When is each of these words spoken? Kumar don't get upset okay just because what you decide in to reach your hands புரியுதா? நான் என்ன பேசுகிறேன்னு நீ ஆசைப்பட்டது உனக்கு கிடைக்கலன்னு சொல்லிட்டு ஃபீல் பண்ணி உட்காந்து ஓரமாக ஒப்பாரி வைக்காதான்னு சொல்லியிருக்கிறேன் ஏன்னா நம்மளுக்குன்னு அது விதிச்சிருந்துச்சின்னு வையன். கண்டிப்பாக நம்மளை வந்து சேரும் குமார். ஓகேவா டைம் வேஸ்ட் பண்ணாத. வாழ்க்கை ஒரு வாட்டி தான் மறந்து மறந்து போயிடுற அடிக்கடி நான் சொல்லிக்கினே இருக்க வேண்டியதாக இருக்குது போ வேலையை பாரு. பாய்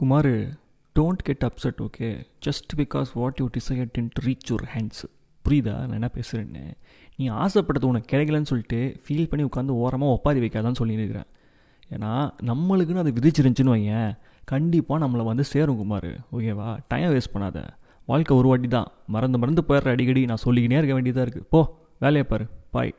Kumar 0.00 0.28
don't 0.96 1.22
get 1.26 1.44
upset 1.46 1.80
okay 1.86 2.08
just 2.46 2.70
because 2.76 3.08
what 3.14 3.38
you 3.40 3.46
decide 3.56 3.98
in 4.00 4.08
to 4.14 4.20
reach 4.26 4.46
your 4.50 4.64
hands 4.74 5.02
புரியுதா? 5.44 5.74
நான் 5.88 5.96
என்ன 5.98 6.08
பேசுகிறேன்னு 6.16 6.62
நீ 7.16 7.24
ஆசைப்பட்டது 7.42 7.86
உனக்கு 7.90 8.08
கிடைக்கலன்னு 8.12 8.50
சொல்லிட்டு 8.50 8.78
ஃபீல் 9.04 9.28
பண்ணி 9.30 9.44
உட்காந்து 9.48 9.76
ஓரமாக 9.82 10.14
ஒப்பாரி 10.16 10.40
வைக்காதான்னு 10.44 10.80
சொல்லியிருக்கிறேன் 10.80 11.28
ஏன்னா 11.94 12.12
நம்மளுக்குன்னு 12.50 13.02
அது 13.04 13.12
விதிச்சிருந்துச்சின்னு 13.18 13.74
வையன். 13.74 14.12
கண்டிப்பாக 14.52 15.00
நம்மளை 15.04 15.24
வந்து 15.30 15.44
சேரும் 15.52 15.80
குமார். 15.82 16.10
ஓகேவா 16.36 16.68
டைம் 16.92 17.10
வேஸ்ட் 17.14 17.34
பண்ணாத. 17.34 17.60
வாழ்க்கை 18.10 18.36
ஒரு 18.36 18.48
வாட்டி 18.52 18.68
தான் 18.68 18.88
மறந்து 19.14 19.38
மறந்து 19.44 19.64
போயிடுற 19.68 19.94
அடிக்கடி 19.96 20.24
நான் 20.30 20.44
சொல்லிக்கினே 20.46 20.78
இருக்க 20.80 20.94
வேண்டியதாக 20.98 21.24
இருக்குது 21.26 21.48
போ 21.54 21.60
வேலையை 22.04 22.26
பாரு. 22.32 22.46
பாய் 22.76 22.94